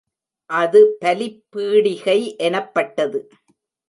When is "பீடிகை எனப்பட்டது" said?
1.55-3.19